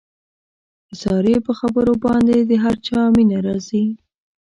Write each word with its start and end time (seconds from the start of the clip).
د 0.87 0.89
سارې 1.03 1.35
په 1.45 1.51
خبرو 1.59 1.93
باندې 2.05 2.35
د 2.49 2.51
هر 2.63 2.75
چا 2.87 2.99
مینه 3.15 3.39
راځي. 3.45 3.85